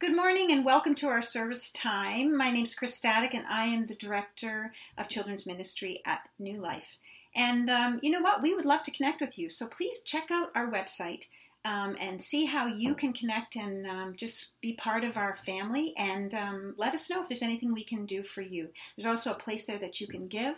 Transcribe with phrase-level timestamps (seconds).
[0.00, 2.34] Good morning and welcome to our service time.
[2.34, 6.54] My name is Chris Static and I am the Director of Children's Ministry at New
[6.54, 6.96] Life.
[7.36, 8.40] And um, you know what?
[8.40, 9.50] We would love to connect with you.
[9.50, 11.26] So please check out our website
[11.66, 15.92] um, and see how you can connect and um, just be part of our family
[15.98, 18.70] and um, let us know if there's anything we can do for you.
[18.96, 20.54] There's also a place there that you can give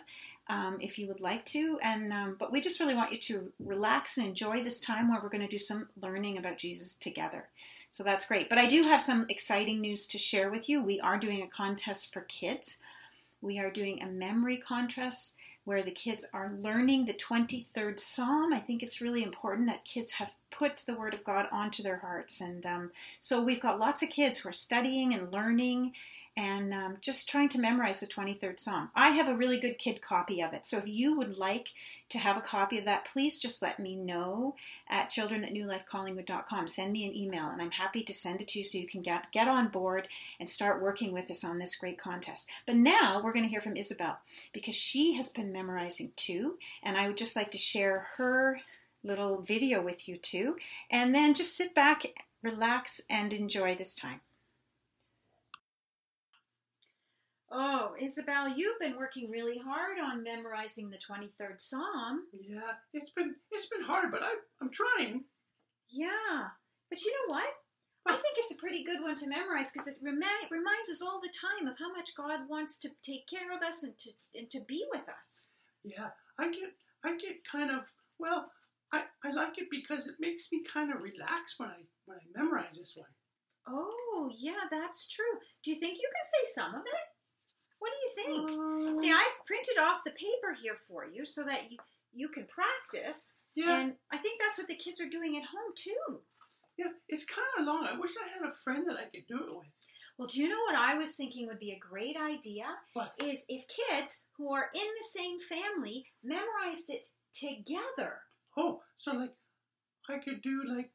[0.47, 1.77] um, if you would like to.
[1.83, 5.19] And um, but we just really want you to relax and enjoy this time where
[5.21, 7.49] we're going to do some learning about Jesus together.
[7.93, 8.49] So that's great.
[8.49, 10.83] But I do have some exciting news to share with you.
[10.83, 12.81] We are doing a contest for kids.
[13.39, 18.51] We are doing a memory contest where the kids are learning the 23rd Psalm.
[18.51, 21.97] I think it's really important that kids have put the Word of God onto their
[21.97, 22.41] hearts.
[22.41, 25.93] And um, so we've got lots of kids who are studying and learning
[26.35, 28.89] and um, just trying to memorize the 23rd Psalm.
[28.95, 30.65] I have a really good kid copy of it.
[30.65, 31.69] So if you would like
[32.09, 34.55] to have a copy of that, please just let me know
[34.89, 36.67] at children at newlifecollingwood.com.
[36.67, 39.01] Send me an email and I'm happy to send it to you so you can
[39.01, 40.07] get, get on board
[40.39, 42.49] and start working with us on this great contest.
[42.65, 44.17] But now we're going to hear from Isabel
[44.53, 46.57] because she has been memorizing too.
[46.81, 48.59] And I would just like to share her
[49.03, 50.57] little video with you too.
[50.89, 52.05] And then just sit back,
[52.41, 54.21] relax, and enjoy this time.
[57.99, 62.23] Isabel, you've been working really hard on memorizing the 23rd Psalm.
[62.31, 65.25] Yeah, it's been it's been hard, but I I'm trying.
[65.89, 66.49] Yeah.
[66.89, 67.49] But you know what?
[68.05, 71.21] I think it's a pretty good one to memorize because it remi- reminds us all
[71.21, 74.49] the time of how much God wants to take care of us and to and
[74.49, 75.51] to be with us.
[75.83, 77.85] Yeah, I get I get kind of
[78.19, 78.51] well,
[78.91, 82.41] I, I like it because it makes me kind of relax when I when I
[82.41, 83.07] memorize this one.
[83.67, 85.39] Oh, yeah, that's true.
[85.63, 87.07] Do you think you can say some of it?
[87.83, 88.11] What do you
[88.47, 88.51] think?
[88.51, 91.77] Um, See, I've printed off the paper here for you so that you,
[92.13, 93.39] you can practice.
[93.55, 96.21] yeah, And I think that's what the kids are doing at home too.
[96.77, 97.85] yeah, it's kind of long.
[97.85, 99.67] I wish I had a friend that I could do it with.
[100.17, 102.65] Well, do you know what I was thinking would be a great idea?
[102.93, 103.11] What?
[103.21, 108.21] Is if kids who are in the same family memorized it together.
[108.57, 109.33] Oh, so like
[110.09, 110.91] I could do like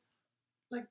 [0.70, 0.86] like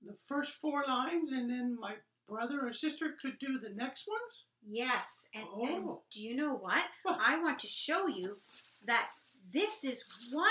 [0.00, 1.94] the first four lines, and then my
[2.28, 4.44] brother or sister could do the next ones.
[4.68, 5.28] Yes.
[5.34, 6.02] And, and Oh.
[6.10, 6.84] do you know what?
[7.02, 7.18] What?
[7.24, 8.38] I want to show you
[8.86, 9.08] that
[9.52, 10.48] this is one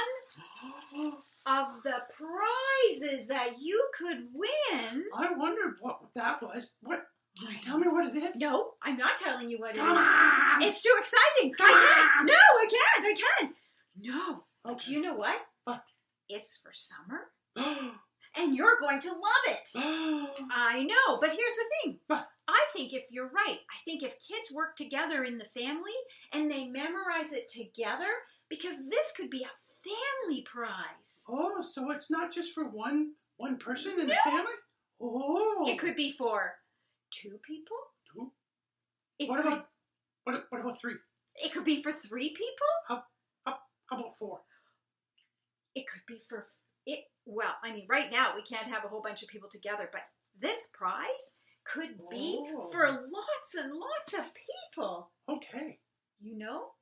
[1.46, 5.04] of the prizes that you could win.
[5.16, 6.76] I wondered what that was.
[6.82, 7.04] What?
[7.40, 8.36] Can you tell me what it is?
[8.42, 10.04] No, I'm not telling you what it Come is.
[10.04, 10.62] on!
[10.64, 11.54] It's too exciting.
[11.54, 11.86] Come I
[12.18, 12.28] can't.
[12.28, 13.06] No, I can't.
[13.06, 13.56] I can't.
[13.98, 14.44] No.
[14.64, 14.92] But Okay.
[14.92, 15.38] you know what?
[15.64, 15.82] What?
[16.30, 17.32] It's for summer,
[18.38, 19.70] and you're going to love it.
[20.52, 22.00] I know, but here's the thing.
[22.08, 22.28] What?
[22.52, 25.92] I think if you're right, I think if kids work together in the family
[26.34, 28.10] and they memorize it together,
[28.50, 29.90] because this could be a
[30.28, 31.24] family prize.
[31.30, 34.52] oh, so it's not just for one one person in the family?
[35.02, 36.54] Oh, It could be for
[37.10, 37.78] two people.
[38.14, 38.32] Two?
[39.18, 39.70] It What could, about
[40.26, 40.46] what?
[40.50, 40.96] What about three?
[41.44, 42.68] it could be for three people.
[42.88, 43.04] How
[43.46, 44.42] How about four?
[45.76, 46.48] It could be for
[46.86, 47.00] it.
[47.26, 50.02] Well, I mean, right now we can't have a whole bunch of people together, but
[50.40, 52.70] this prize could be Oh.
[52.72, 55.12] for lots and lots of people.
[55.30, 55.80] Okay.
[56.20, 56.74] You know?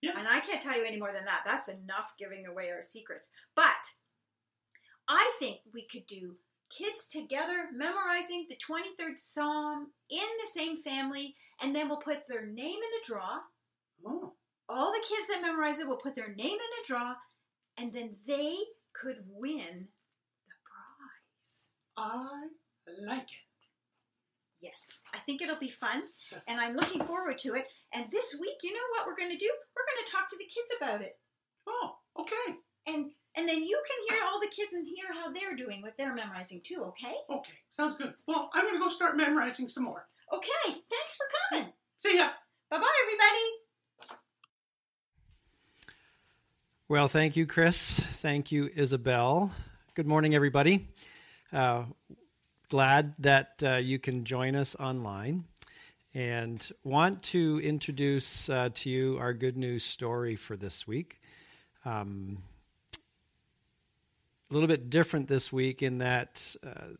[0.00, 0.18] Yeah.
[0.18, 1.42] And I can't tell you any more than that.
[1.44, 3.30] That's enough giving away our secrets.
[3.54, 3.96] But
[5.08, 6.36] I think we could do
[6.68, 12.44] kids together memorizing the 23rd Psalm in the same family, and then we'll put their
[12.44, 13.38] name in a draw.
[14.04, 14.34] Oh,
[14.68, 17.14] All the kids that memorize it will put their name in a draw,
[17.78, 18.56] and then they
[18.92, 19.88] could win
[20.48, 21.70] the prize.
[21.96, 22.48] I
[23.00, 23.45] like it.
[24.66, 26.02] Yes, I think it'll be fun,
[26.48, 27.66] and I'm looking forward to it.
[27.94, 29.50] And this week, you know what we're going to do?
[29.76, 31.16] We're going to talk to the kids about it.
[31.68, 32.56] Oh, okay.
[32.86, 35.96] and and then you can hear all the kids and hear how they're doing with
[35.96, 38.14] their memorizing too okay Okay, sounds good.
[38.28, 40.06] Well, I'm gonna go start memorizing some more.
[40.32, 42.28] okay thanks for coming See ya.
[42.70, 43.46] bye bye everybody
[46.88, 47.98] Well, thank you, Chris.
[47.98, 49.50] Thank you, Isabel.
[49.94, 50.86] Good morning, everybody.
[51.52, 51.86] Uh,
[52.68, 55.44] glad that uh, you can join us online
[56.14, 61.20] and want to introduce uh, to you our good news story for this week.
[61.84, 62.38] Um,
[64.50, 66.94] a little bit different this week in that uh,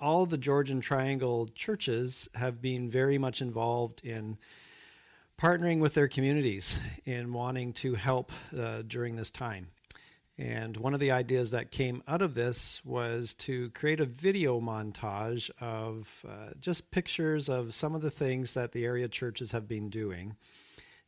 [0.00, 4.38] all the Georgian Triangle churches have been very much involved in
[5.36, 9.68] partnering with their communities in wanting to help uh, during this time.
[10.38, 14.60] And one of the ideas that came out of this was to create a video
[14.60, 19.66] montage of uh, just pictures of some of the things that the area churches have
[19.66, 20.36] been doing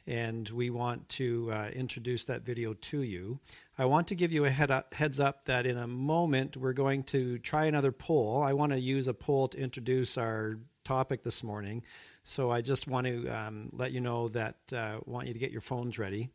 [0.07, 3.39] and we want to uh, introduce that video to you.
[3.79, 6.73] I want to give you a head up, heads up that in a moment we're
[6.73, 8.43] going to try another poll.
[8.43, 11.85] I want to use a poll to introduce our topic this morning.
[12.25, 15.39] So I just want to um, let you know that I uh, want you to
[15.39, 16.31] get your phones ready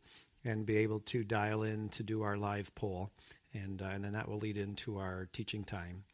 [0.46, 3.10] and be able to dial in to do our live poll.
[3.52, 6.04] And, uh, and then that will lead into our teaching time.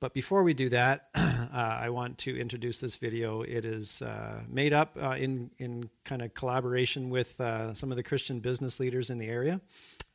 [0.00, 3.40] But before we do that, uh, I want to introduce this video.
[3.42, 7.96] It is uh, made up uh, in, in kind of collaboration with uh, some of
[7.96, 9.62] the Christian business leaders in the area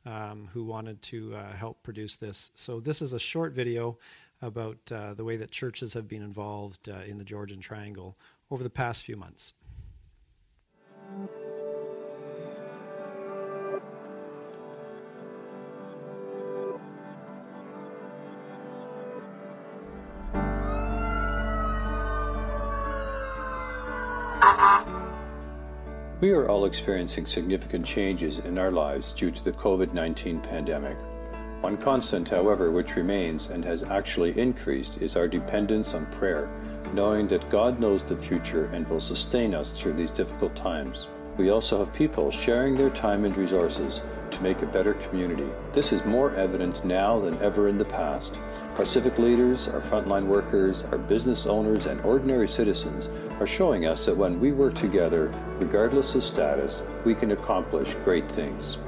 [0.04, 2.52] um, who wanted to uh, help produce this.
[2.54, 3.98] So, this is a short video
[4.42, 8.18] about the way that churches have been involved in the Georgian Triangle
[8.50, 9.54] over the past few months.
[26.18, 30.96] We are all experiencing significant changes in our lives due to the COVID 19 pandemic.
[31.60, 36.48] One constant, however, which remains and has actually increased is our dependence on prayer,
[36.94, 41.06] knowing that God knows the future and will sustain us through these difficult times.
[41.36, 45.48] We also have people sharing their time and resources to make a better community.
[45.72, 48.40] This is more evident now than ever in the past.
[48.78, 53.08] Our civic leaders, our frontline workers, our business owners, and ordinary citizens
[53.40, 58.30] are showing us that when we work together, regardless of status, we can accomplish great
[58.30, 58.78] things.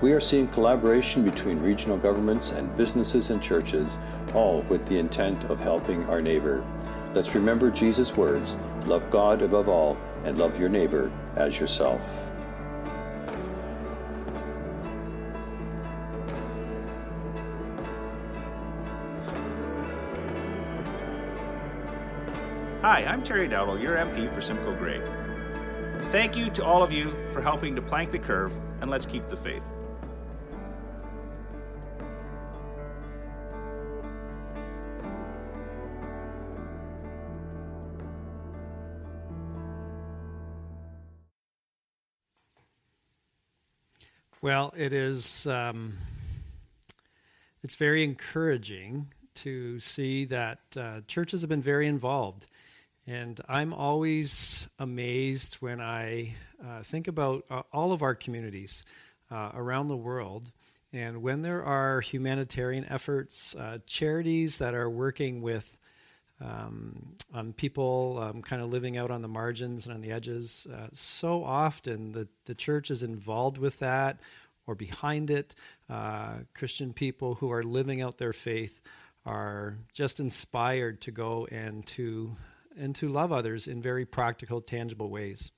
[0.00, 3.98] We are seeing collaboration between regional governments and businesses and churches,
[4.32, 6.64] all with the intent of helping our neighbor.
[7.14, 12.27] Let's remember Jesus' words love God above all and love your neighbor as yourself.
[22.90, 24.98] Hi, I'm Terry Dowdall, your MP for Simcoe Grey.
[26.10, 28.50] Thank you to all of you for helping to plank the curve,
[28.80, 29.62] and let's keep the faith.
[44.40, 45.46] Well, it is.
[45.46, 45.98] Um,
[47.62, 52.46] it's very encouraging to see that uh, churches have been very involved,
[53.08, 58.84] and I'm always amazed when I uh, think about uh, all of our communities
[59.30, 60.52] uh, around the world,
[60.92, 65.78] and when there are humanitarian efforts, uh, charities that are working with
[66.40, 70.66] um, on people um, kind of living out on the margins and on the edges.
[70.70, 74.20] Uh, so often the, the church is involved with that
[74.66, 75.54] or behind it.
[75.88, 78.82] Uh, Christian people who are living out their faith
[79.24, 82.36] are just inspired to go and to
[82.78, 85.50] and to love others in very practical, tangible ways.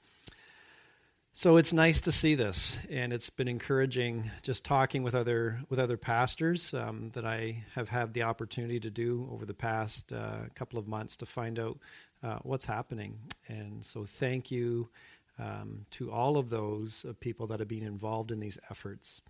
[1.32, 5.78] So it's nice to see this, and it's been encouraging just talking with other with
[5.78, 10.48] other pastors um, that I have had the opportunity to do over the past uh,
[10.54, 11.78] couple of months to find out
[12.22, 13.20] uh, what's happening.
[13.46, 14.90] And so, thank you
[15.38, 19.22] um, to all of those uh, people that have been involved in these efforts.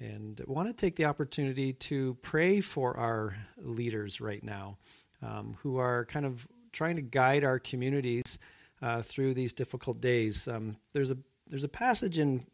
[0.00, 4.78] And I want to take the opportunity to pray for our leaders right now,
[5.22, 8.38] um, who are kind of trying to guide our communities
[8.82, 10.46] uh, through these difficult days.
[10.46, 11.16] Um, there's a
[11.46, 12.44] there's a passage in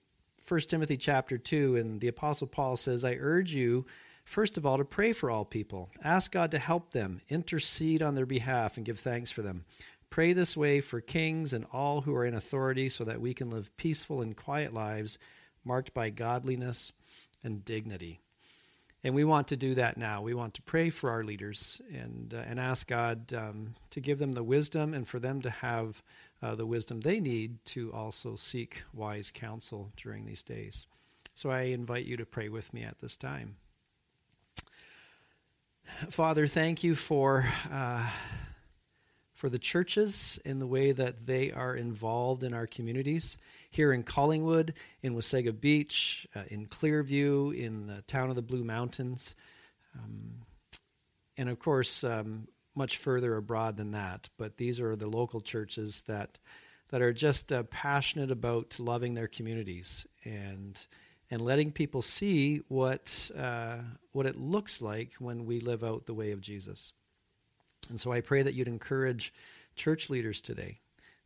[0.46, 3.86] 1 Timothy chapter 2, and the Apostle Paul says, I urge you,
[4.24, 5.90] first of all, to pray for all people.
[6.02, 9.64] Ask God to help them, intercede on their behalf, and give thanks for them.
[10.08, 13.50] Pray this way for kings and all who are in authority so that we can
[13.50, 15.18] live peaceful and quiet lives
[15.64, 16.92] marked by godliness
[17.44, 18.20] and dignity.
[19.02, 20.20] And we want to do that now.
[20.20, 24.18] We want to pray for our leaders and, uh, and ask God um, to give
[24.18, 26.02] them the wisdom and for them to have
[26.42, 30.86] uh, the wisdom they need to also seek wise counsel during these days.
[31.34, 33.56] So I invite you to pray with me at this time.
[36.10, 37.48] Father, thank you for.
[37.72, 38.06] Uh,
[39.40, 43.38] for the churches in the way that they are involved in our communities.
[43.70, 48.62] Here in Collingwood, in Wasaga Beach, uh, in Clearview, in the town of the Blue
[48.62, 49.34] Mountains,
[49.98, 50.42] um,
[51.38, 54.28] and of course, um, much further abroad than that.
[54.36, 56.38] But these are the local churches that
[56.90, 60.86] that are just uh, passionate about loving their communities and
[61.30, 63.78] and letting people see what uh,
[64.12, 66.92] what it looks like when we live out the way of Jesus.
[67.90, 69.32] And so I pray that you'd encourage
[69.76, 70.78] church leaders today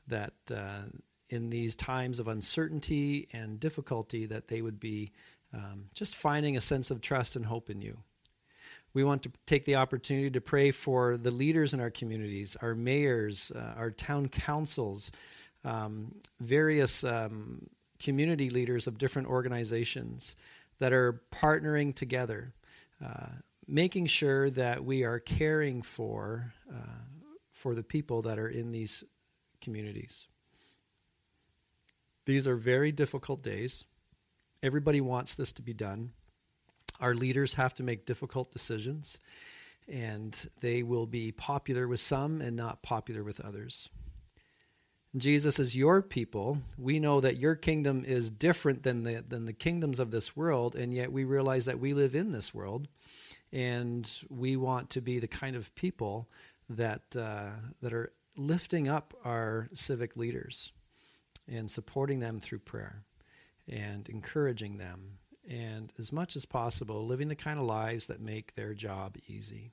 [0.06, 0.82] that uh,
[1.30, 5.12] in these times of uncertainty and difficulty that they would be
[5.52, 7.98] um, just finding a sense of trust and hope in you.
[8.92, 12.74] We want to take the opportunity to pray for the leaders in our communities, our
[12.74, 15.10] mayors, uh, our town councils,
[15.64, 17.66] um, various um,
[17.98, 20.36] community leaders of different organizations
[20.78, 22.54] that are partnering together,
[23.04, 23.26] uh,
[23.66, 27.04] making sure that we are caring for uh,
[27.52, 29.04] for the people that are in these
[29.60, 30.28] communities.
[32.26, 33.84] These are very difficult days.
[34.62, 36.12] Everybody wants this to be done.
[37.00, 39.18] Our leaders have to make difficult decisions,
[39.88, 43.88] and they will be popular with some and not popular with others.
[45.16, 46.58] Jesus is your people.
[46.76, 50.74] We know that your kingdom is different than the, than the kingdoms of this world,
[50.74, 52.88] and yet we realize that we live in this world,
[53.54, 56.28] and we want to be the kind of people
[56.68, 60.72] that, uh, that are lifting up our civic leaders
[61.48, 63.04] and supporting them through prayer
[63.68, 65.18] and encouraging them,
[65.48, 69.70] and as much as possible, living the kind of lives that make their job easy.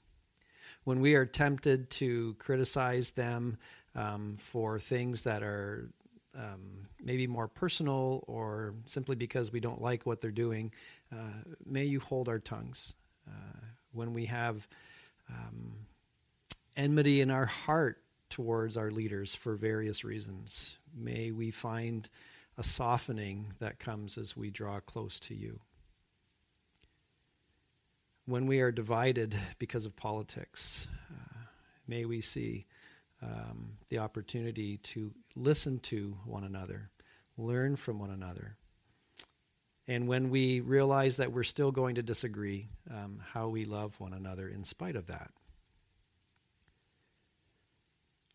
[0.84, 3.58] When we are tempted to criticize them
[3.96, 5.90] um, for things that are
[6.38, 10.72] um, maybe more personal or simply because we don't like what they're doing,
[11.12, 12.96] uh, may you hold our tongues.
[13.28, 14.67] Uh, when we have
[15.29, 15.88] um,
[16.75, 17.98] enmity in our heart
[18.29, 22.10] towards our leaders for various reasons, may we find
[22.57, 25.60] a softening that comes as we draw close to you.
[28.25, 31.39] When we are divided because of politics, uh,
[31.88, 32.65] may we see
[33.21, 36.89] um, the opportunity to listen to one another,
[37.38, 38.57] learn from one another.
[39.91, 44.13] And when we realize that we're still going to disagree, um, how we love one
[44.13, 45.31] another in spite of that.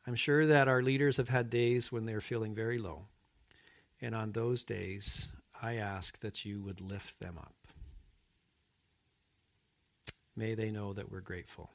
[0.06, 3.06] I'm sure that our leaders have had days when they're feeling very low.
[4.02, 5.30] And on those days,
[5.62, 7.54] I ask that you would lift them up.
[10.36, 11.70] May they know that we're grateful.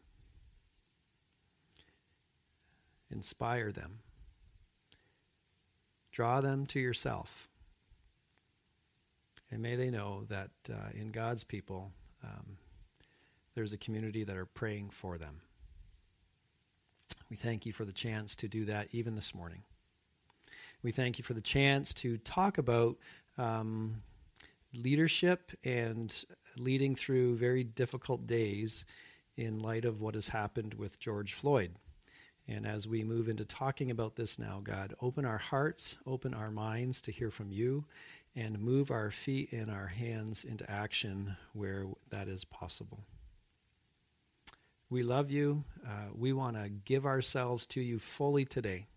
[3.09, 4.01] Inspire them.
[6.11, 7.47] Draw them to yourself.
[9.51, 11.91] And may they know that uh, in God's people,
[12.23, 12.57] um,
[13.53, 15.41] there's a community that are praying for them.
[17.29, 19.63] We thank you for the chance to do that even this morning.
[20.83, 22.97] We thank you for the chance to talk about
[23.37, 24.01] um,
[24.73, 26.13] leadership and
[26.57, 28.85] leading through very difficult days
[29.37, 31.75] in light of what has happened with George Floyd.
[32.47, 36.51] And as we move into talking about this now, God, open our hearts, open our
[36.51, 37.85] minds to hear from you,
[38.35, 42.99] and move our feet and our hands into action where that is possible.
[44.89, 45.63] We love you.
[45.85, 48.87] Uh, we want to give ourselves to you fully today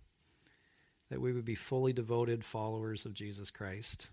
[1.08, 4.10] that we would be fully devoted followers of Jesus Christ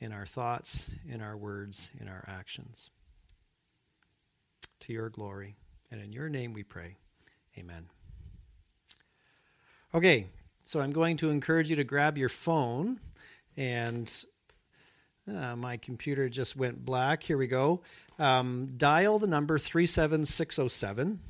[0.00, 2.90] in our thoughts, in our words, in our actions.
[4.80, 5.56] To your glory.
[5.90, 6.96] And in your name we pray.
[7.58, 7.86] Amen.
[9.94, 10.26] Okay,
[10.64, 13.00] so I'm going to encourage you to grab your phone
[13.58, 14.24] and
[15.28, 17.22] uh, my computer just went black.
[17.22, 17.82] Here we go.
[18.18, 21.20] Um, dial the number 37607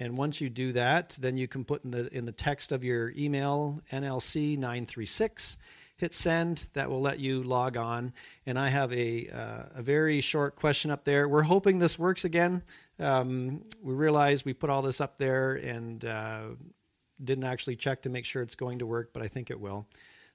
[0.00, 2.84] and once you do that, then you can put in the in the text of
[2.84, 5.58] your email NLC 936.
[5.96, 6.66] Hit send.
[6.74, 8.12] That will let you log on.
[8.46, 11.28] And I have a uh, a very short question up there.
[11.28, 12.62] We're hoping this works again.
[13.00, 16.42] Um, we realize we put all this up there and uh,
[17.22, 19.88] didn't actually check to make sure it's going to work, but I think it will.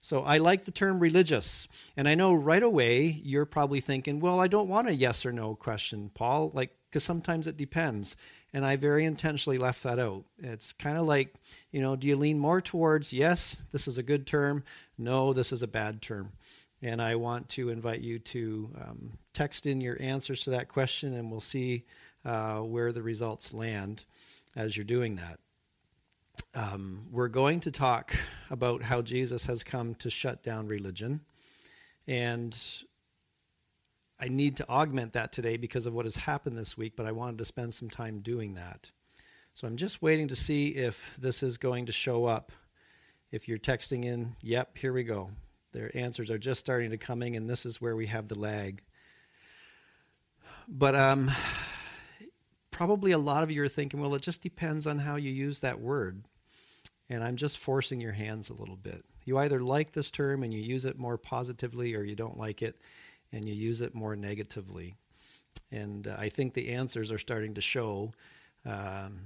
[0.04, 1.66] So I like the term religious.
[1.96, 5.32] And I know right away you're probably thinking, well, I don't want a yes or
[5.32, 8.18] no question, Paul, like because sometimes it depends.
[8.52, 10.26] And I very intentionally left that out.
[10.38, 11.34] It's kind of like,
[11.72, 14.66] you know, do you lean more towards, yes, this is a good term,
[14.98, 16.34] no, this is a bad term?
[16.82, 21.14] And I want to invite you to um, text in your answers to that question,
[21.14, 21.86] and we'll see
[22.26, 24.04] uh, where the results land
[24.54, 25.40] as you're doing that.
[26.56, 28.14] Um, we're going to talk
[28.52, 31.22] about how Jesus has come to shut down religion.
[32.08, 32.56] And
[34.20, 37.12] I need to augment that today because of what has happened this week, but I
[37.12, 38.92] wanted to spend some time doing that.
[39.56, 42.52] So I'm just waiting to see if this is going to show up.
[43.32, 45.32] If you're texting in, yep, here we go.
[45.72, 48.84] Their answers are just starting to coming, and this is where we have the lag.
[50.68, 51.32] But um,
[52.70, 55.62] probably a lot of you are thinking, well, it just depends on how you use
[55.62, 56.26] that word.
[57.14, 59.06] And I'm just forcing your hands a little bit.
[59.24, 62.64] You either like this term and you use it more positively, or you don't like
[62.64, 62.76] it
[63.32, 64.96] and you use it more negatively.
[65.72, 68.14] And uh, I think the answers are starting to show
[68.66, 69.20] um,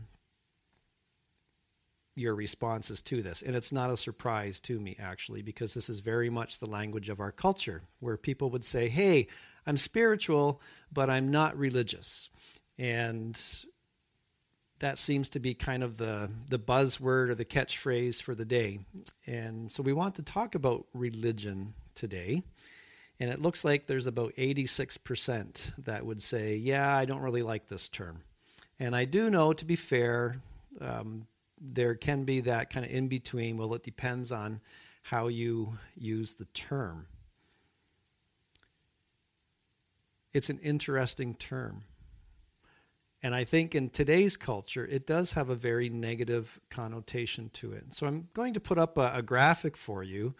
[2.13, 3.41] your responses to this.
[3.41, 7.07] And it's not a surprise to me, actually, because this is very much the language
[7.07, 9.27] of our culture, where people would say, Hey,
[9.65, 12.29] I'm spiritual, but I'm not religious.
[12.77, 13.41] And
[14.79, 18.79] that seems to be kind of the, the buzzword or the catchphrase for the day.
[19.25, 22.43] And so we want to talk about religion today.
[23.19, 27.67] And it looks like there's about 86% that would say, yeah, I don't really like
[27.67, 28.21] this term.
[28.79, 30.37] And I do know, to be fair,
[30.79, 31.25] um,
[31.59, 33.57] there can be that kind of in between.
[33.57, 34.61] Well, it depends on
[35.01, 37.07] how you use the term.
[40.33, 41.83] It's an interesting term.
[43.23, 47.93] And I think in today's culture, it does have a very negative connotation to it.
[47.93, 50.35] So I'm going to put up a, a graphic for you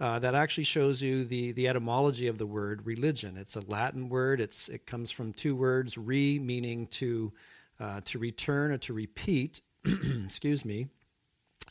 [0.00, 3.36] uh, that actually shows you the, the etymology of the word religion.
[3.36, 4.40] It's a Latin word.
[4.40, 7.32] It's, it comes from two words, re meaning to,
[7.78, 9.60] uh, to return or to repeat,
[10.24, 10.88] excuse me,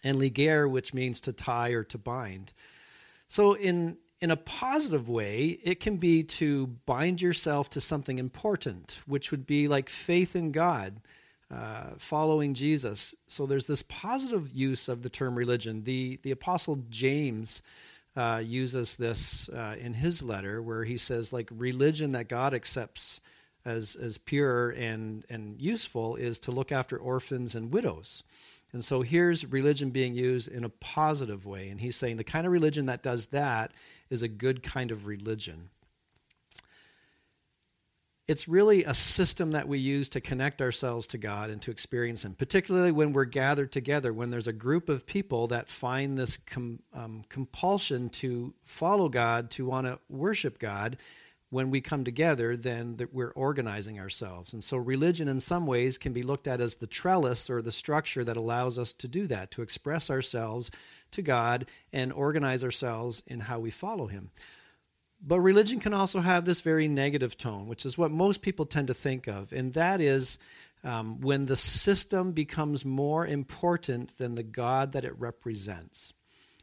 [0.03, 2.53] and ligare, which means to tie or to bind.
[3.27, 9.01] So in, in a positive way, it can be to bind yourself to something important,
[9.07, 11.01] which would be like faith in God,
[11.49, 13.15] uh, following Jesus.
[13.27, 15.83] So there's this positive use of the term religion.
[15.83, 17.63] The, the Apostle James
[18.15, 23.21] uh, uses this uh, in his letter, where he says, like, religion that God accepts
[23.65, 28.23] as, as pure and, and useful is to look after orphans and widows.
[28.73, 31.69] And so here's religion being used in a positive way.
[31.69, 33.73] And he's saying the kind of religion that does that
[34.09, 35.69] is a good kind of religion.
[38.27, 42.23] It's really a system that we use to connect ourselves to God and to experience
[42.23, 46.37] Him, particularly when we're gathered together, when there's a group of people that find this
[46.37, 50.95] com, um, compulsion to follow God, to want to worship God
[51.51, 54.53] when we come together, then that we're organizing ourselves.
[54.53, 57.73] And so, religion, in some ways, can be looked at as the trellis or the
[57.73, 60.71] structure that allows us to do that, to express ourselves
[61.11, 64.31] to God and organize ourselves in how we follow Him.
[65.21, 68.87] But religion can also have this very negative tone, which is what most people tend
[68.87, 70.39] to think of, and that is
[70.85, 76.13] um, when the system becomes more important than the God that it represents.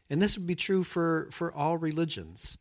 [0.09, 2.57] And this would be true for, for all religions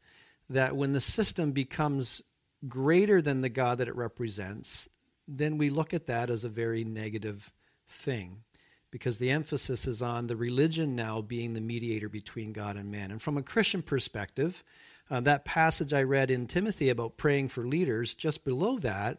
[0.49, 2.23] that when the system becomes
[2.67, 4.88] greater than the God that it represents,
[5.26, 7.52] then we look at that as a very negative
[7.87, 8.43] thing
[8.90, 13.11] because the emphasis is on the religion now being the mediator between God and man.
[13.11, 14.65] And from a Christian perspective,
[15.11, 19.19] uh, that passage I read in Timothy about praying for leaders, just below that,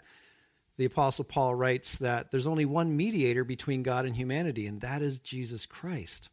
[0.78, 5.02] the Apostle Paul writes that there's only one mediator between God and humanity, and that
[5.02, 6.30] is Jesus Christ.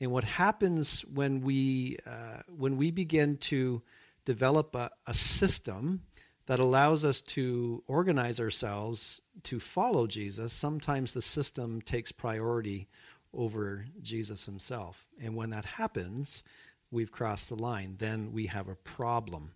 [0.00, 3.82] And what happens when we, uh, when we begin to
[4.24, 6.02] develop a, a system
[6.46, 12.88] that allows us to organize ourselves to follow Jesus, sometimes the system takes priority
[13.32, 15.08] over Jesus himself.
[15.20, 16.42] And when that happens,
[16.90, 17.96] we've crossed the line.
[17.98, 19.52] Then we have a problem.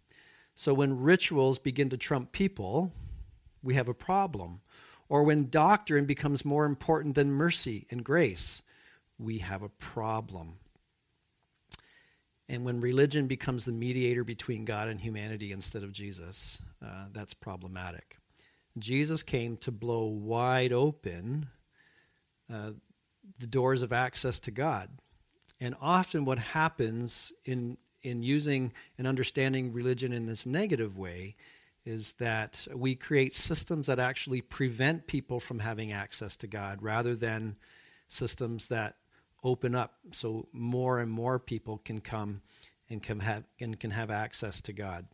[0.54, 2.92] So when rituals begin to trump people,
[3.62, 4.60] we have a problem.
[5.08, 8.62] Or when doctrine becomes more important than mercy and grace,
[9.20, 10.54] we have a problem.
[12.48, 17.34] And when religion becomes the mediator between God and humanity instead of Jesus, uh, that's
[17.34, 18.16] problematic.
[18.78, 21.48] Jesus came to blow wide open
[22.52, 22.72] uh,
[23.38, 24.88] the doors of access to God.
[25.60, 31.36] And often, what happens in, in using and understanding religion in this negative way
[31.84, 37.14] is that we create systems that actually prevent people from having access to God rather
[37.14, 37.56] than
[38.08, 38.96] systems that
[39.42, 42.42] open up so more and more people can come
[42.88, 45.06] and can have, and can have access to God.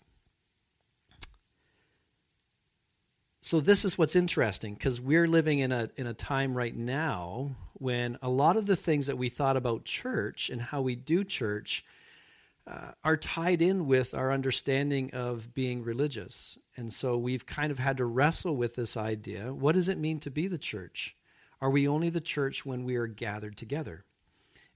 [3.43, 7.55] So this is what's interesting because we're living in a in a time right now
[7.75, 11.23] when a lot of the things that we thought about church and how we do
[11.23, 11.85] church
[12.67, 16.59] uh, are tied in with our understanding of being religious.
[16.77, 19.55] And so we've kind of had to wrestle with this idea.
[19.55, 21.15] What does it mean to be the church?
[21.61, 24.05] Are we only the church when we are gathered together?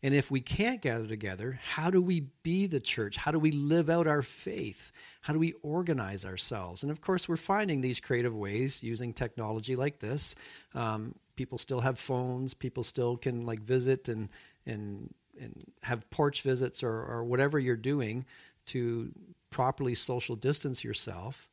[0.03, 3.19] And if we can't gather together, how do we be the church?
[3.19, 4.93] How do we live out our faith?
[5.21, 6.83] How do we organize ourselves?
[6.83, 10.35] And of course, we're finding these creative ways using technology like this.
[10.75, 12.55] Um, people still have phones.
[12.55, 14.31] People still can like visit and
[14.65, 18.25] and and have porch visits or, or whatever you're doing
[18.67, 19.13] to
[19.51, 21.49] properly social distance yourself.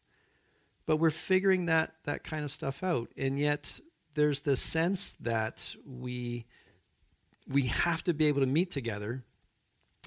[0.86, 3.80] But we're figuring that that kind of stuff out, and yet
[4.14, 6.46] there's this sense that we
[7.48, 9.24] we have to be able to meet together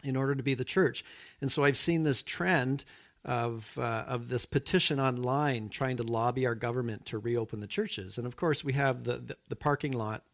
[0.05, 1.05] in order to be the church.
[1.41, 2.85] And so I've seen this trend
[3.25, 8.17] of, uh, of this petition online trying to lobby our government to reopen the churches.
[8.17, 10.25] And of course, we have the, the, the parking lot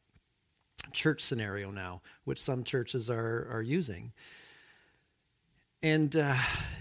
[0.93, 4.13] church scenario now, which some churches are, are using.
[5.83, 6.37] And uh,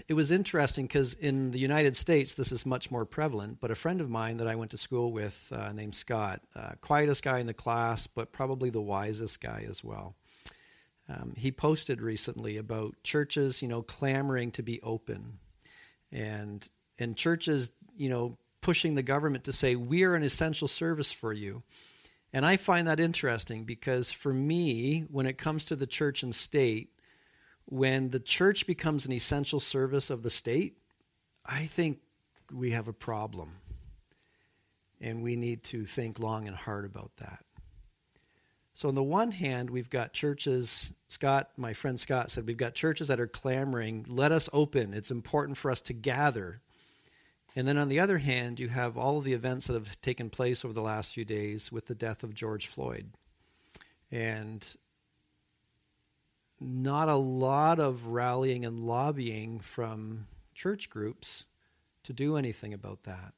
[0.08, 3.60] it was interesting because in the United States, this is much more prevalent.
[3.60, 6.72] But a friend of mine that I went to school with, uh, named Scott, uh,
[6.80, 10.14] quietest guy in the class, but probably the wisest guy as well.
[11.08, 15.38] Um, he posted recently about churches, you know, clamoring to be open,
[16.10, 21.12] and and churches, you know, pushing the government to say we are an essential service
[21.12, 21.62] for you.
[22.32, 26.34] And I find that interesting because for me, when it comes to the church and
[26.34, 26.90] state,
[27.66, 30.78] when the church becomes an essential service of the state,
[31.44, 31.98] I think
[32.52, 33.58] we have a problem.
[35.00, 37.44] And we need to think long and hard about that.
[38.72, 42.74] So, on the one hand, we've got churches, Scott, my friend Scott said, we've got
[42.74, 44.92] churches that are clamoring, let us open.
[44.92, 46.60] It's important for us to gather.
[47.54, 50.28] And then on the other hand, you have all of the events that have taken
[50.28, 53.12] place over the last few days with the death of George Floyd.
[54.10, 54.76] And
[56.60, 61.44] not a lot of rallying and lobbying from church groups
[62.02, 63.34] to do anything about that.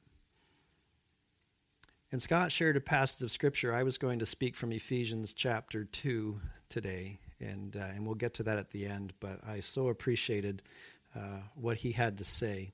[2.11, 3.73] And Scott shared a passage of scripture.
[3.73, 8.33] I was going to speak from Ephesians chapter 2 today, and, uh, and we'll get
[8.35, 10.63] to that at the end, but I so appreciated
[11.15, 12.71] uh, what he had to say.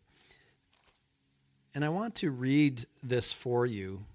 [1.74, 4.06] And I want to read this for you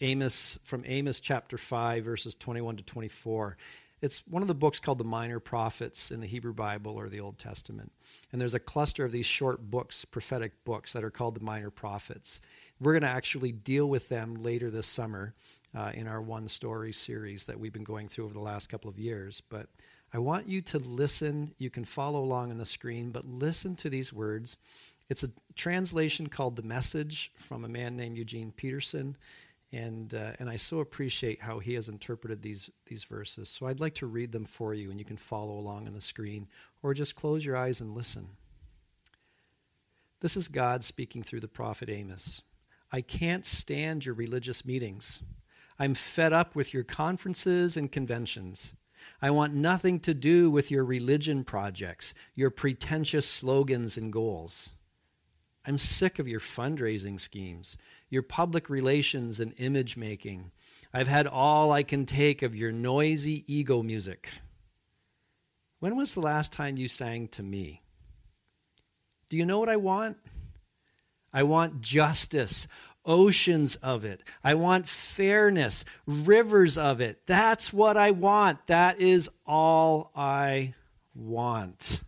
[0.00, 3.56] Amos from Amos chapter 5 verses 21 to 24.
[4.00, 7.20] It's one of the books called the Minor Prophets in the Hebrew Bible or the
[7.20, 7.92] Old Testament.
[8.30, 11.70] And there's a cluster of these short books, prophetic books, that are called the Minor
[11.70, 12.40] Prophets.
[12.80, 15.34] We're going to actually deal with them later this summer
[15.74, 18.88] uh, in our one story series that we've been going through over the last couple
[18.88, 19.42] of years.
[19.48, 19.68] But
[20.12, 21.54] I want you to listen.
[21.58, 24.58] You can follow along on the screen, but listen to these words.
[25.08, 29.16] It's a translation called The Message from a man named Eugene Peterson.
[29.70, 33.50] And, uh, and I so appreciate how he has interpreted these, these verses.
[33.50, 36.00] So I'd like to read them for you, and you can follow along on the
[36.00, 36.48] screen,
[36.82, 38.30] or just close your eyes and listen.
[40.20, 42.42] This is God speaking through the prophet Amos.
[42.90, 45.22] I can't stand your religious meetings.
[45.78, 48.74] I'm fed up with your conferences and conventions.
[49.22, 54.70] I want nothing to do with your religion projects, your pretentious slogans and goals.
[55.68, 57.76] I'm sick of your fundraising schemes,
[58.08, 60.50] your public relations and image making.
[60.94, 64.30] I've had all I can take of your noisy ego music.
[65.78, 67.82] When was the last time you sang to me?
[69.28, 70.16] Do you know what I want?
[71.34, 72.66] I want justice,
[73.04, 74.22] oceans of it.
[74.42, 77.26] I want fairness, rivers of it.
[77.26, 78.68] That's what I want.
[78.68, 80.72] That is all I
[81.14, 82.00] want.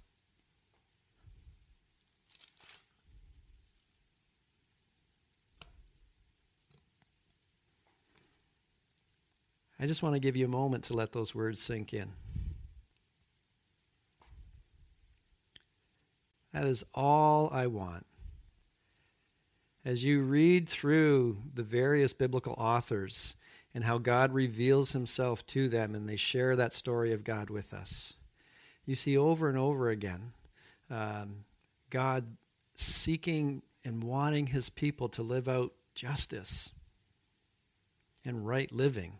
[9.83, 12.13] I just want to give you a moment to let those words sink in.
[16.53, 18.05] That is all I want.
[19.83, 23.37] As you read through the various biblical authors
[23.73, 27.73] and how God reveals himself to them and they share that story of God with
[27.73, 28.17] us,
[28.85, 30.33] you see over and over again
[30.91, 31.45] um,
[31.89, 32.37] God
[32.77, 36.75] seeking and wanting his people to live out justice
[38.27, 39.20] and right living.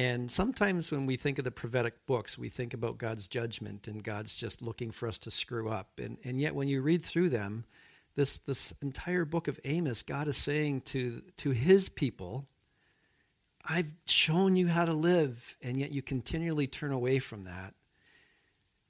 [0.00, 4.02] And sometimes when we think of the prophetic books, we think about God's judgment and
[4.02, 6.00] God's just looking for us to screw up.
[6.00, 7.66] And, and yet, when you read through them,
[8.14, 12.46] this, this entire book of Amos, God is saying to, to his people,
[13.62, 17.74] I've shown you how to live, and yet you continually turn away from that.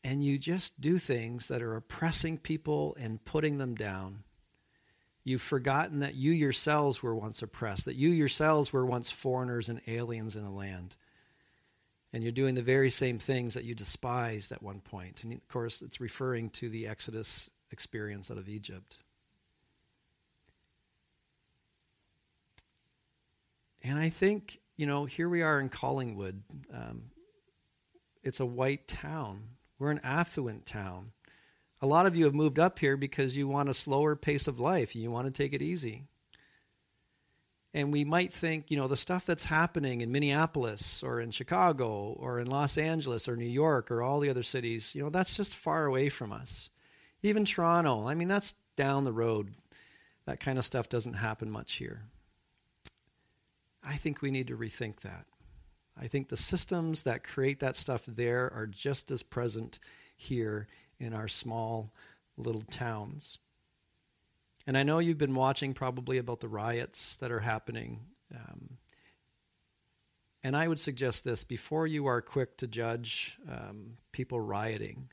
[0.05, 4.23] And you just do things that are oppressing people and putting them down.
[5.23, 9.81] You've forgotten that you yourselves were once oppressed, that you yourselves were once foreigners and
[9.87, 10.97] aliens in a land.
[12.13, 15.23] And you're doing the very same things that you despised at one point.
[15.23, 18.99] And of course, it's referring to the Exodus experience out of Egypt.
[23.83, 26.43] And I think, you know, here we are in Collingwood.
[26.73, 27.03] Um,
[28.23, 29.43] it's a white town,
[29.79, 31.13] we're an affluent town.
[31.83, 34.61] A lot of you have moved up here because you want a slower pace of
[34.61, 34.95] life.
[34.95, 36.05] You want to take it easy.
[37.73, 42.17] And we might think, you know, the stuff that's happening in Minneapolis or in Chicago
[42.19, 45.37] or in Los Angeles or New York or all the other cities, you know, that's
[45.37, 46.71] just far away from us.
[47.23, 49.55] Even Toronto, I mean, that's down the road.
[50.25, 52.03] That kind of stuff doesn't happen much here.
[53.85, 55.27] I think we need to rethink that.
[55.99, 59.79] I think the systems that create that stuff there are just as present
[60.17, 60.67] here
[61.01, 61.91] in our small
[62.37, 63.39] little towns.
[64.67, 68.01] And I know you've been watching probably about the riots that are happening.
[68.33, 68.79] Um,
[70.45, 75.09] and I would suggest this before you are quick to judge um, people rioting,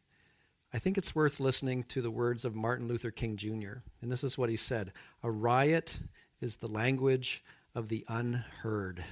[0.74, 3.80] I think it's worth listening to the words of Martin Luther King Jr.
[4.02, 4.92] And this is what he said
[5.24, 6.02] A riot
[6.42, 9.04] is the language of the unheard.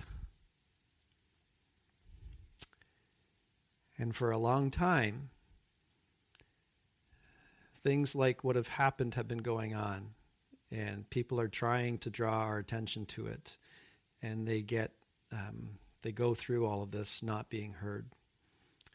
[3.98, 5.30] And for a long time,
[7.86, 10.15] things like what have happened have been going on,
[10.71, 13.58] and people are trying to draw our attention to it,
[14.24, 14.91] and they get
[15.32, 18.08] um, they go through all of this not being heard,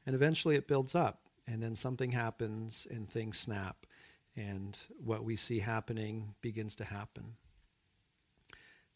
[0.04, 3.86] and eventually it builds up, and then something happens, and things snap,
[4.36, 7.36] and what we see happening begins to happen.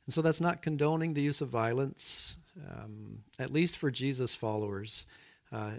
[0.06, 2.36] And so that's not condoning the use of violence,
[2.68, 5.06] um, at least for Jesus followers.
[5.52, 5.74] Uh,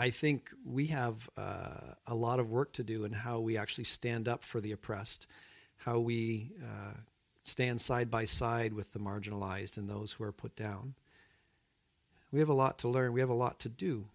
[0.00, 3.82] I think we have uh, a lot of work to do in how we actually
[3.82, 5.26] stand up for the oppressed,
[5.78, 6.94] how we uh,
[7.42, 10.94] stand side by side with the marginalized and those who are put down.
[12.30, 14.06] We have a lot to learn, we have a lot to do,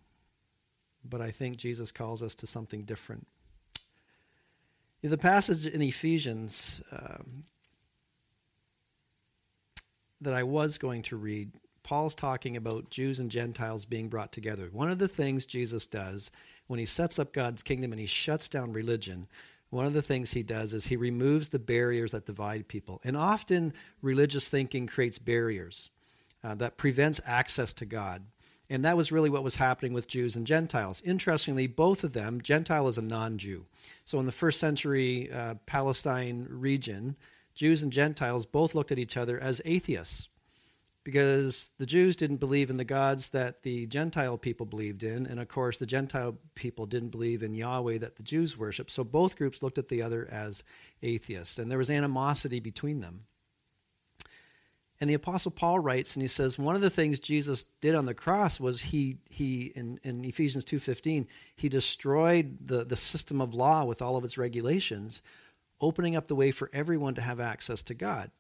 [1.04, 3.28] but I think Jesus calls us to something different.
[5.02, 7.44] The passage in Ephesians um,
[10.22, 11.52] that I was going to read
[11.84, 14.70] Paul's talking about Jews and Gentiles being brought together.
[14.72, 16.32] One of the things Jesus does
[16.68, 19.28] when he sets up God's kingdom and he shuts down religion,
[19.70, 23.02] one of the things he does is he removes the barriers that divide people.
[23.04, 25.90] And often religious thinking creates barriers
[26.44, 28.24] uh, that prevents access to God.
[28.70, 31.02] And that was really what was happening with Jews and Gentiles.
[31.04, 33.66] Interestingly, both of them, Gentile is a non Jew.
[34.06, 37.18] So in the first century uh, Palestine region,
[37.54, 40.30] Jews and Gentiles both looked at each other as atheists
[41.04, 45.40] because the Jews didn't believe in the gods that the Gentile people believed in, and
[45.40, 48.92] of course, the Gentile people didn't believe in Yahweh that the Jews worshiped.
[48.92, 50.64] So both groups looked at the other as
[51.02, 53.26] atheists, and there was animosity between them.
[55.02, 58.06] And the Apostle Paul writes, and he says, one of the things Jesus did on
[58.06, 63.54] the cross was he, he in, in Ephesians 2.15, he destroyed the, the system of
[63.54, 65.22] law with all of its regulations,
[65.82, 68.32] opening up the way for everyone to have access to God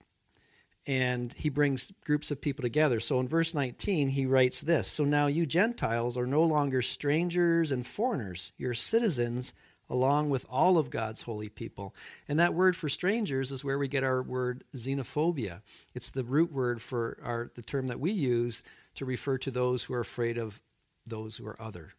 [0.85, 2.99] and he brings groups of people together.
[2.99, 7.71] So in verse 19, he writes this So now you Gentiles are no longer strangers
[7.71, 9.53] and foreigners, you're citizens
[9.89, 11.93] along with all of God's holy people.
[12.27, 15.61] And that word for strangers is where we get our word xenophobia.
[15.93, 18.63] It's the root word for our, the term that we use
[18.95, 20.61] to refer to those who are afraid of
[21.05, 21.93] those who are other.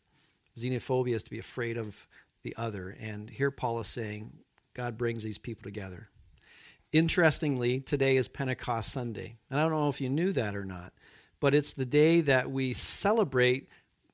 [0.57, 2.07] Xenophobia is to be afraid of
[2.43, 2.97] the other.
[3.01, 4.33] And here Paul is saying,
[4.73, 6.09] God brings these people together.
[6.95, 9.35] Interestingly, today is Pentecost Sunday.
[9.51, 10.93] And I don't know if you knew that or not,
[11.41, 13.69] but it's the day that we celebrate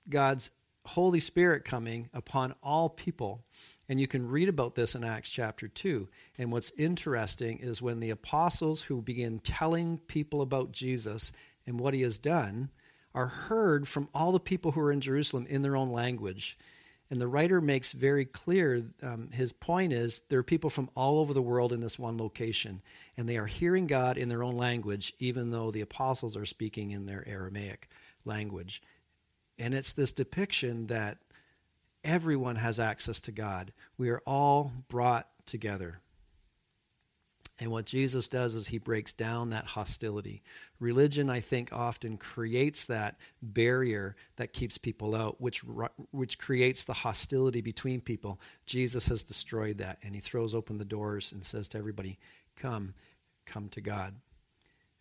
[0.09, 0.51] God's
[0.87, 3.45] Holy Spirit coming upon all people.
[3.87, 6.09] And you can read about this in Acts chapter 2.
[6.39, 11.33] And what's interesting is when the apostles who begin telling people about Jesus
[11.67, 12.71] and what he has done
[13.15, 16.57] are heard from all the people who are in Jerusalem in their own language.
[17.11, 21.19] And the writer makes very clear um, his point is there are people from all
[21.19, 22.83] over the world in this one location,
[23.17, 26.93] and they are hearing God in their own language, even though the apostles are speaking
[26.93, 27.89] in their Aramaic
[28.25, 28.81] language.
[29.59, 31.19] And it's this depiction that
[32.05, 33.73] everyone has access to God.
[33.99, 36.01] We are all brought together.
[37.61, 40.43] And what Jesus does is he breaks down that hostility.
[40.79, 45.61] Religion, I think, often creates that barrier that keeps people out, which,
[46.11, 48.41] which creates the hostility between people.
[48.65, 52.19] Jesus has destroyed that, and he throws open the doors and says to everybody,
[52.57, 52.95] Come,
[53.45, 54.15] come to God.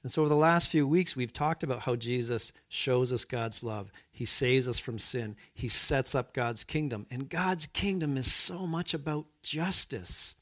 [0.03, 3.63] And so, over the last few weeks, we've talked about how Jesus shows us God's
[3.63, 3.91] love.
[4.11, 5.37] He saves us from sin.
[5.53, 7.05] He sets up God's kingdom.
[7.09, 10.35] And God's kingdom is so much about justice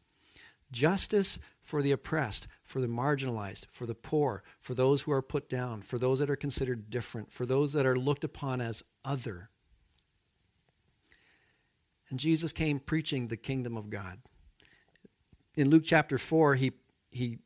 [0.72, 5.50] justice for the oppressed, for the marginalized, for the poor, for those who are put
[5.50, 9.50] down, for those that are considered different, for those that are looked upon as other.
[12.10, 14.20] And Jesus came preaching the kingdom of God.
[15.56, 16.72] In Luke chapter 4, he,
[17.12, 17.40] he,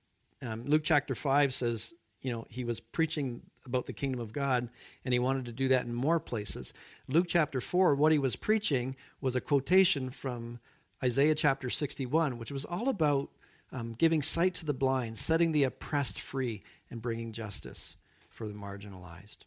[0.44, 4.70] um, Luke chapter 5 says, you know, he was preaching about the kingdom of God,
[5.04, 6.76] and he wanted to do that in more places.
[7.08, 10.60] Luke chapter 4, what he was preaching was a quotation from
[11.04, 13.32] Isaiah chapter 61, which was all about
[13.72, 17.98] um, giving sight to the blind, setting the oppressed free, and bringing justice
[18.30, 19.46] for the marginalized.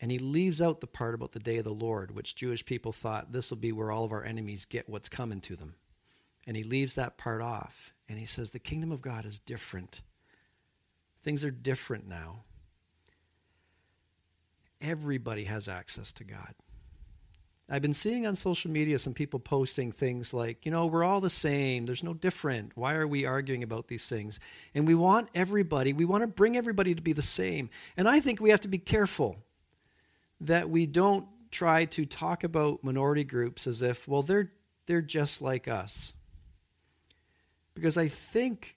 [0.00, 2.92] And he leaves out the part about the day of the Lord, which Jewish people
[2.92, 5.76] thought this will be where all of our enemies get what's coming to them.
[6.46, 7.94] And he leaves that part off.
[8.08, 10.02] And he says, The kingdom of God is different.
[11.22, 12.44] Things are different now.
[14.80, 16.54] Everybody has access to God.
[17.68, 21.22] I've been seeing on social media some people posting things like, you know, we're all
[21.22, 21.86] the same.
[21.86, 22.72] There's no different.
[22.74, 24.38] Why are we arguing about these things?
[24.74, 27.70] And we want everybody, we want to bring everybody to be the same.
[27.96, 29.36] And I think we have to be careful
[30.42, 34.52] that we don't try to talk about minority groups as if, well, they're,
[34.86, 36.12] they're just like us.
[37.72, 38.76] Because I think,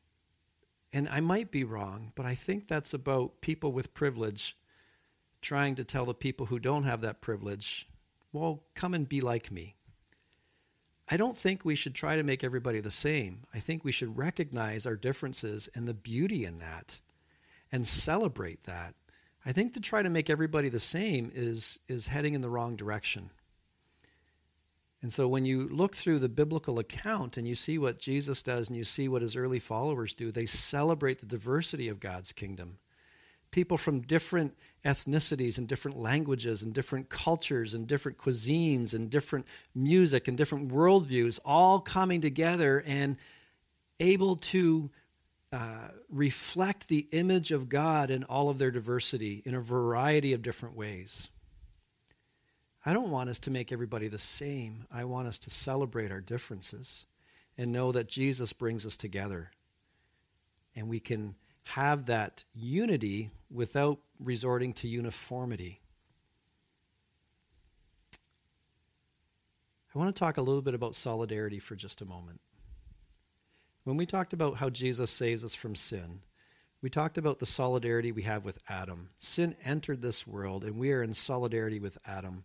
[0.93, 4.55] and I might be wrong, but I think that's about people with privilege
[5.41, 7.87] trying to tell the people who don't have that privilege,
[8.37, 9.75] well, come and be like me.
[11.09, 13.43] I don't think we should try to make everybody the same.
[13.53, 16.99] I think we should recognize our differences and the beauty in that
[17.71, 18.93] and celebrate that.
[19.45, 22.75] I think to try to make everybody the same is, is heading in the wrong
[22.75, 23.29] direction.
[25.01, 28.67] And so when you look through the biblical account and you see what Jesus does
[28.67, 32.79] and you see what his early followers do, they celebrate the diversity of God's kingdom.
[33.51, 34.55] People from different
[34.85, 40.69] ethnicities and different languages and different cultures and different cuisines and different music and different
[40.69, 43.17] worldviews all coming together and
[43.99, 44.89] able to
[45.51, 50.41] uh, reflect the image of God in all of their diversity in a variety of
[50.41, 51.29] different ways.
[52.85, 54.85] I don't want us to make everybody the same.
[54.91, 57.05] I want us to celebrate our differences
[57.57, 59.51] and know that Jesus brings us together.
[60.75, 61.35] And we can
[61.69, 65.81] have that unity without resorting to uniformity.
[69.93, 72.41] I want to talk a little bit about solidarity for just a moment.
[73.83, 76.21] When we talked about how Jesus saves us from sin,
[76.81, 79.09] we talked about the solidarity we have with Adam.
[79.17, 82.43] Sin entered this world, and we are in solidarity with Adam.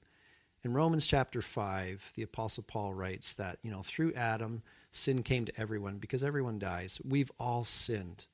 [0.65, 5.45] In Romans chapter 5, the Apostle Paul writes that, you know, through Adam, sin came
[5.45, 7.01] to everyone because everyone dies.
[7.05, 8.27] We've all sinned.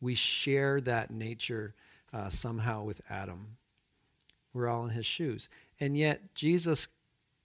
[0.00, 1.74] We share that nature
[2.12, 3.56] uh, somehow with Adam.
[4.52, 5.48] We're all in his shoes.
[5.80, 6.88] And yet, Jesus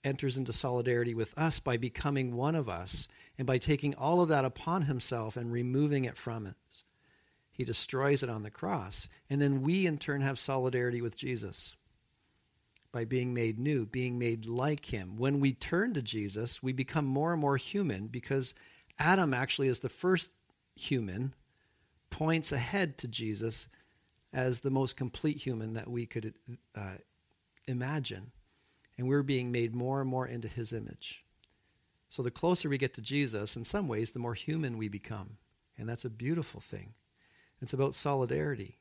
[0.03, 4.29] enters into solidarity with us by becoming one of us and by taking all of
[4.29, 6.83] that upon himself and removing it from us.
[7.51, 9.07] He destroys it on the cross.
[9.29, 11.75] And then we, in turn, have solidarity with Jesus
[12.91, 15.17] by being made new, being made like him.
[15.17, 18.53] When we turn to Jesus, we become more and more human because
[18.99, 20.31] Adam actually is the first
[20.75, 21.33] human,
[22.12, 23.67] points ahead to Jesus
[24.32, 26.36] as the most complete human that we could
[26.76, 26.97] uh,
[27.67, 28.32] imagine.
[28.97, 31.26] And we're being made more and more into his image.
[32.08, 35.38] So the closer we get to Jesus, in some ways, the more human we become.
[35.78, 36.93] And that's a beautiful thing.
[37.62, 38.78] It's about solidarity.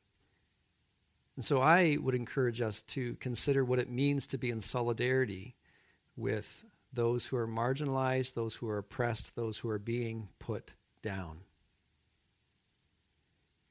[1.35, 5.55] And so I would encourage us to consider what it means to be in solidarity
[6.15, 11.39] with those who are marginalized, those who are oppressed, those who are being put down.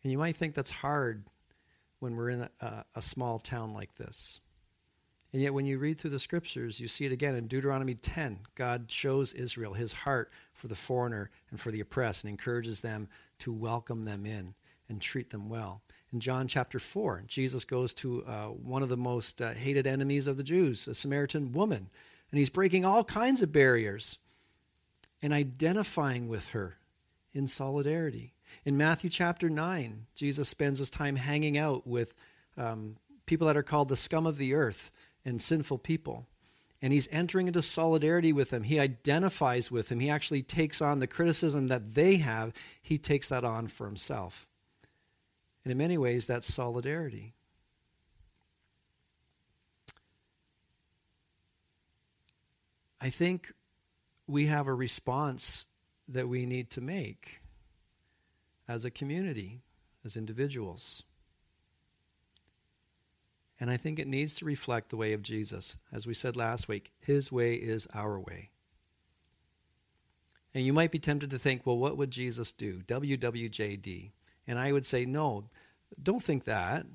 [0.02, 1.24] And you might think that's hard
[1.98, 4.40] when we're in a, a, small town like this.
[5.32, 8.40] And yet, when you read through the scriptures, you see it again in Deuteronomy 10.
[8.54, 13.08] God shows Israel his heart for the foreigner and for the oppressed and encourages them
[13.40, 14.54] to welcome them in
[14.88, 15.82] and treat them well.
[16.12, 20.26] In John chapter 4, Jesus goes to uh, one of the most uh, hated enemies
[20.26, 21.88] of the Jews, a Samaritan woman,
[22.32, 24.18] and he's breaking all kinds of barriers
[25.22, 26.78] and identifying with her
[27.32, 28.34] in solidarity.
[28.64, 32.14] In Matthew chapter 9, Jesus spends his time hanging out with
[32.56, 34.90] um, people that are called the scum of the earth
[35.24, 36.26] and sinful people.
[36.82, 38.62] And he's entering into solidarity with them.
[38.62, 40.00] He identifies with them.
[40.00, 44.46] He actually takes on the criticism that they have, he takes that on for himself.
[45.64, 47.34] And in many ways, that's solidarity.
[53.00, 53.52] I think
[54.26, 55.66] we have a response
[56.08, 57.39] that we need to make
[58.70, 59.62] as a community,
[60.04, 61.02] as individuals.
[63.58, 65.76] And I think it needs to reflect the way of Jesus.
[65.90, 68.50] As we said last week, his way is our way.
[70.54, 72.82] And you might be tempted to think, well, what would Jesus do?
[72.86, 74.12] WWJD.
[74.46, 75.50] And I would say, no,
[76.00, 76.86] don't think that.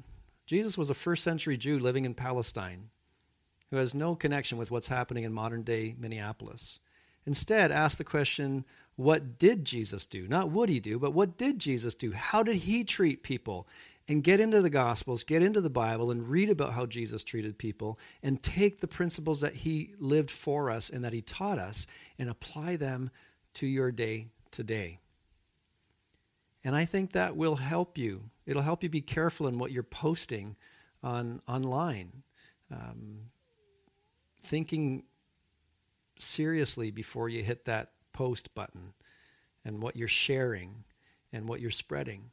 [0.45, 2.89] Jesus was a first century Jew living in Palestine
[3.69, 6.79] who has no connection with what's happening in modern day Minneapolis.
[7.25, 10.27] Instead, ask the question what did Jesus do?
[10.27, 12.13] Not would he do, but what did Jesus do?
[12.13, 13.67] How did he treat people?
[14.07, 17.57] And get into the Gospels, get into the Bible, and read about how Jesus treated
[17.57, 21.87] people, and take the principles that he lived for us and that he taught us
[22.19, 23.09] and apply them
[23.55, 24.99] to your day today.
[26.63, 28.29] And I think that will help you.
[28.45, 30.55] It'll help you be careful in what you're posting
[31.03, 32.23] on online.
[32.71, 33.31] Um,
[34.41, 35.03] thinking
[36.17, 38.93] seriously before you hit that post button
[39.63, 40.83] and what you're sharing
[41.33, 42.31] and what you're spreading.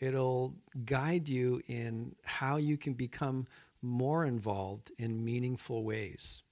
[0.00, 3.46] It'll guide you in how you can become
[3.80, 6.42] more involved in meaningful ways.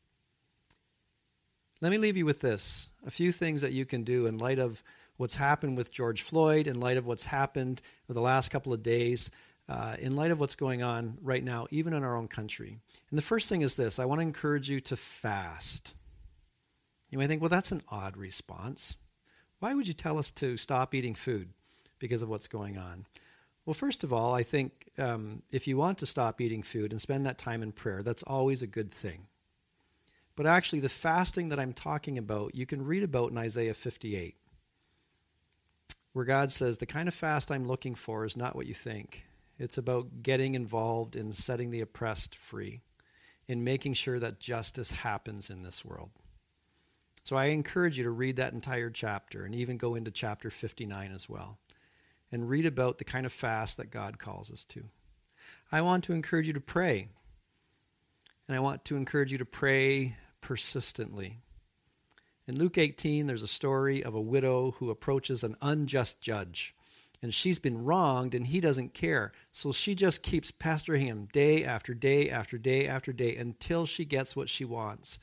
[1.80, 4.59] Let me leave you with this a few things that you can do in light
[4.59, 4.82] of
[5.16, 8.82] what's happened with George Floyd, in light of what's happened over the last couple of
[8.82, 9.30] days.
[9.68, 12.78] uh, in light of what's going on right now, even in our own country.
[13.11, 15.94] And the first thing is this I want to encourage you to fast.
[17.12, 18.96] You may think, well, that's an odd response.
[19.60, 21.50] Why would you tell us to stop eating food
[21.98, 23.04] because of what's going on?
[23.66, 26.98] Well, first of all, I think um, if you want to stop eating food and
[26.98, 29.26] spend that time in prayer, that's always a good thing.
[30.36, 34.34] But actually, the fasting that I'm talking about, you can read about in Isaiah 58,
[36.14, 39.26] where God says, The kind of fast I'm looking for is not what you think.
[39.58, 42.80] It's about getting involved in setting the oppressed free,
[43.46, 46.10] in making sure that justice happens in this world.
[47.24, 51.12] So I encourage you to read that entire chapter and even go into chapter 59
[51.12, 51.58] as well
[52.30, 54.84] and read about the kind of fast that God calls us to.
[55.70, 57.08] I want to encourage you to pray.
[58.48, 61.38] And I want to encourage you to pray persistently.
[62.46, 66.74] In Luke 18, there's a story of a widow who approaches an unjust judge
[67.22, 69.32] and she's been wronged and he doesn't care.
[69.52, 74.04] So she just keeps pestering him day after day after day after day until she
[74.04, 75.20] gets what she wants.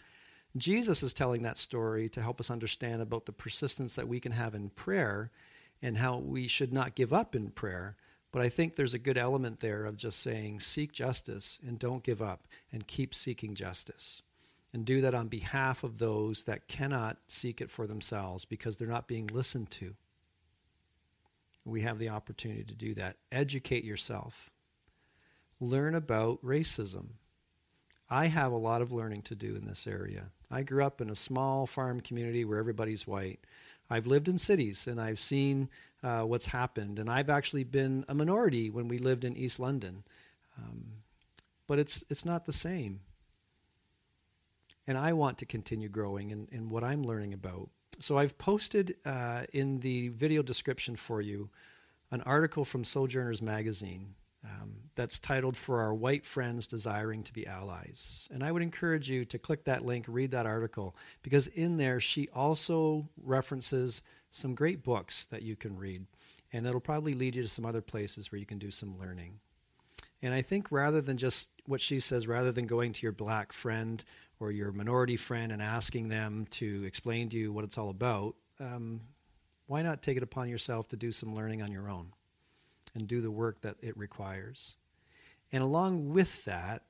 [0.57, 4.31] Jesus is telling that story to help us understand about the persistence that we can
[4.31, 5.31] have in prayer
[5.81, 7.95] and how we should not give up in prayer.
[8.31, 12.03] But I think there's a good element there of just saying, seek justice and don't
[12.03, 14.21] give up and keep seeking justice.
[14.71, 18.87] And do that on behalf of those that cannot seek it for themselves because they're
[18.87, 19.95] not being listened to
[21.69, 23.17] we have the opportunity to do that.
[23.31, 24.49] Educate yourself.
[25.59, 27.11] Learn about racism.
[28.09, 30.31] I have a lot of learning to do in this area.
[30.49, 33.39] I grew up in a small farm community where everybody's white.
[33.89, 35.69] I've lived in cities and I've seen
[36.03, 40.03] uh, what's happened, and I've actually been a minority when we lived in East London.
[40.57, 40.85] Um,
[41.67, 43.01] but it's, it's not the same.
[44.87, 47.69] And I want to continue growing in, in what I'm learning about.
[47.99, 51.49] So I've posted uh, in the video description for you
[52.11, 57.45] an article from Sojourners Magazine um, that's titled For Our White Friends Desiring to Be
[57.45, 58.27] Allies.
[58.31, 61.99] And I would encourage you to click that link, read that article, because in there
[61.99, 66.05] she also references some great books that you can read.
[66.53, 69.39] And that'll probably lead you to some other places where you can do some learning.
[70.21, 73.53] And I think rather than just what she says, rather than going to your black
[73.53, 74.03] friend
[74.39, 78.35] or your minority friend and asking them to explain to you what it's all about,
[78.59, 79.01] um,
[79.67, 82.11] why not take it upon yourself to do some learning on your own
[82.93, 84.75] and do the work that it requires?
[85.51, 86.83] And along with that,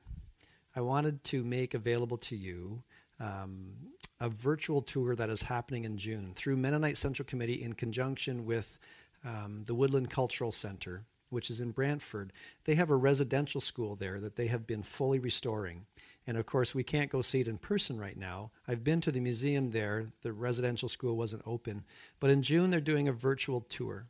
[0.75, 2.83] I wanted to make available to you
[3.19, 3.73] um,
[4.19, 8.77] a virtual tour that is happening in June through Mennonite Central Committee in conjunction with
[9.25, 12.31] um, the Woodland Cultural Center, which is in Brantford.
[12.65, 15.85] They have a residential school there that they have been fully restoring.
[16.27, 18.51] And of course, we can't go see it in person right now.
[18.67, 20.07] I've been to the museum there.
[20.21, 21.83] The residential school wasn't open.
[22.19, 24.07] But in June, they're doing a virtual tour.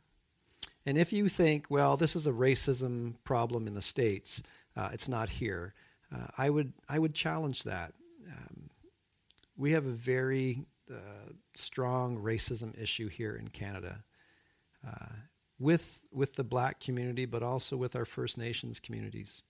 [0.86, 4.42] And if you think, well, this is a racism problem in the States,
[4.76, 5.74] uh, it's not here,
[6.14, 7.92] uh, I, would, I would challenge that.
[8.28, 8.70] Um,
[9.56, 14.04] we have a very uh, strong racism issue here in Canada.
[14.86, 15.06] Uh,
[15.58, 19.42] with, with the black community, but also with our First Nations communities.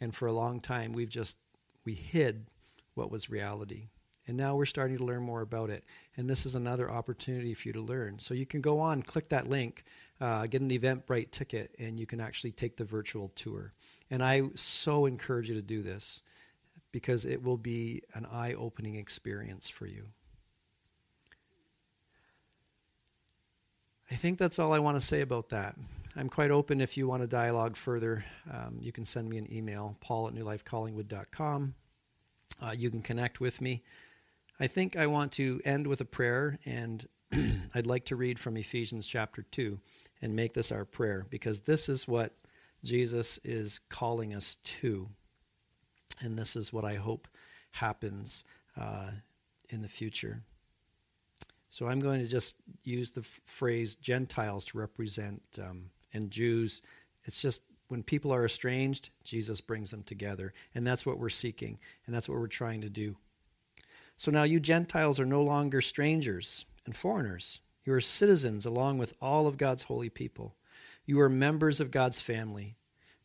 [0.00, 1.38] And for a long time, we've just
[1.84, 2.46] we hid
[2.94, 3.88] what was reality.
[4.26, 5.84] And now we're starting to learn more about it.
[6.16, 8.18] And this is another opportunity for you to learn.
[8.18, 9.84] So you can go on, click that link,
[10.20, 13.72] uh, get an Eventbrite ticket, and you can actually take the virtual tour.
[14.10, 16.22] And I so encourage you to do this
[16.92, 20.08] because it will be an eye opening experience for you.
[24.10, 25.76] I think that's all I want to say about that.
[26.14, 28.26] I'm quite open if you want to dialogue further.
[28.52, 31.74] Um, you can send me an email, paul at newlifecollingwood.com.
[32.62, 33.82] Uh, you can connect with me.
[34.60, 37.08] I think I want to end with a prayer, and
[37.74, 39.80] I'd like to read from Ephesians chapter 2
[40.22, 42.32] and make this our prayer because this is what
[42.84, 45.08] Jesus is calling us to.
[46.20, 47.28] And this is what I hope
[47.72, 48.44] happens
[48.80, 49.10] uh,
[49.68, 50.42] in the future.
[51.68, 56.82] So I'm going to just use the f- phrase Gentiles to represent um, and Jews.
[57.24, 60.52] It's just when people are estranged, Jesus brings them together.
[60.74, 63.16] And that's what we're seeking, and that's what we're trying to do.
[64.16, 67.60] So now you Gentiles are no longer strangers and foreigners.
[67.84, 70.56] You are citizens along with all of God's holy people.
[71.04, 72.76] You are members of God's family.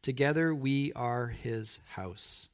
[0.02, 2.50] Together we are his house,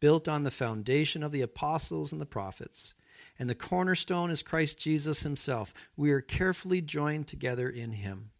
[0.00, 2.94] built on the foundation of the apostles and the prophets.
[3.38, 5.72] And the cornerstone is Christ Jesus himself.
[5.96, 8.30] We are carefully joined together in him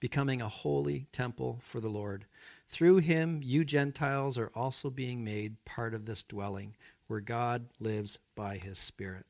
[0.00, 2.24] becoming a holy temple for the Lord.
[2.66, 6.74] Through him, you Gentiles are also being made part of this dwelling
[7.06, 9.26] where God lives by his Spirit.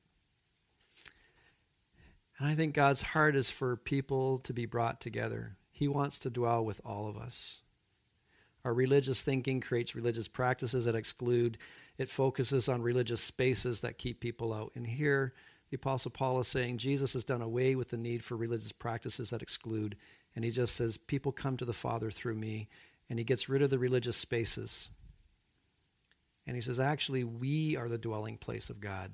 [2.41, 5.59] And I think God's heart is for people to be brought together.
[5.71, 7.61] He wants to dwell with all of us.
[8.65, 11.59] Our religious thinking creates religious practices that exclude.
[11.99, 14.73] It focuses on religious spaces that keep people out.
[14.75, 15.35] And here,
[15.71, 19.31] the Apostle Paul is saying Jesus has done away with the need for religious practices
[19.31, 19.97] that exclude.
[20.35, 22.69] And he just says, People come to the Father through me.
[23.11, 24.89] And he gets rid of the religious spaces.
[26.47, 29.13] And he says, Actually, we are the dwelling place of God.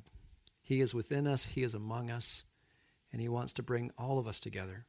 [0.63, 2.45] He is within us, He is among us,
[3.17, 4.85] and He wants to bring all of us together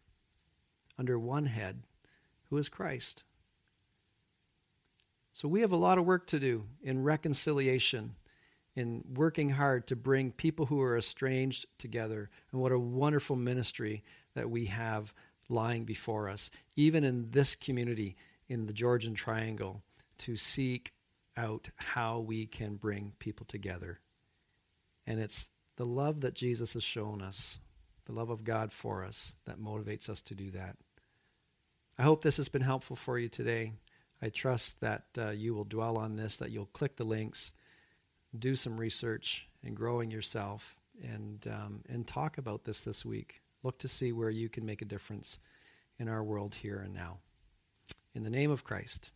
[0.99, 1.83] under one head,
[2.49, 3.23] who is Christ.
[5.31, 8.17] So we have a lot of work to do in reconciliation,
[8.75, 12.29] in working hard to bring people who are estranged together.
[12.51, 14.03] And what a wonderful ministry
[14.33, 15.13] that we have
[15.47, 18.17] lying before us, even in this community,
[18.49, 19.83] in the Georgian Triangle,
[20.17, 20.91] to seek
[21.37, 24.01] out how we can bring people together.
[25.05, 27.61] And it's the love that Jesus has shown us,
[28.07, 30.77] the love of God for us, that motivates us to do that.
[31.99, 33.73] I hope this has been helpful for you today.
[34.21, 37.51] I trust that uh, you will dwell on this, that you'll click the links,
[38.37, 43.41] do some research, and growing yourself, and um, and talk about this this week.
[43.61, 45.39] Look to see where you can make a difference
[45.99, 47.19] in our world here and now.
[48.15, 49.11] In the name of Christ,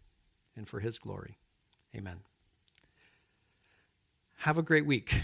[0.55, 1.37] and for His glory,
[1.95, 2.19] Amen.
[4.39, 5.21] Have a great week.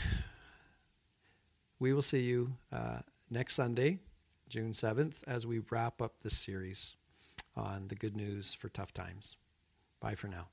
[1.79, 2.99] We will see you uh,
[3.29, 3.99] next Sunday,
[4.49, 6.95] June 7th, as we wrap up this series
[7.55, 9.35] on the good news for tough times.
[9.99, 10.47] Bye for now.